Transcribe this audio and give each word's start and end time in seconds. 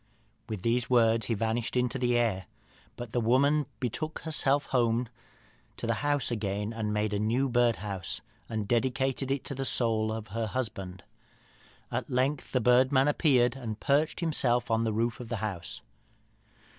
"With 0.49 0.63
these 0.63 0.89
words 0.89 1.27
he 1.27 1.35
vanished 1.35 1.77
into 1.77 1.99
the 1.99 2.17
air. 2.17 2.47
But 2.95 3.11
the 3.11 3.21
woman 3.21 3.67
betook 3.79 4.17
herself 4.21 4.65
home 4.73 5.07
to 5.77 5.85
the 5.85 5.93
house 6.01 6.31
again, 6.31 6.73
made 6.91 7.13
a 7.13 7.19
new 7.19 7.47
birdhouse, 7.47 8.19
and 8.49 8.67
dedicated 8.67 9.29
it 9.29 9.43
to 9.43 9.53
the 9.53 9.63
soul 9.63 10.11
of 10.11 10.29
her 10.29 10.47
husband. 10.47 11.03
At 11.91 12.09
length 12.09 12.51
the 12.51 12.59
bird 12.59 12.91
man 12.91 13.07
appeared 13.07 13.55
and 13.55 13.79
perched 13.79 14.21
himself 14.21 14.71
on 14.71 14.85
the 14.85 14.91
roof 14.91 15.19
of 15.19 15.29
the 15.29 15.35
house." 15.37 15.83